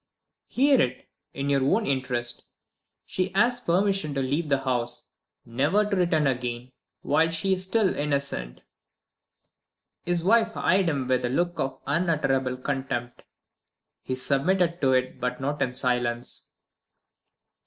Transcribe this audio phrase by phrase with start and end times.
[0.47, 2.45] "Hear it in your own interest.
[3.05, 5.09] She asks permission to leave the house,
[5.45, 6.71] never to return again.
[7.03, 8.61] While she is still innocent"
[10.07, 13.21] His wife eyed him with a look of unutterable contempt.
[14.01, 16.47] He submitted to it, but not in silence.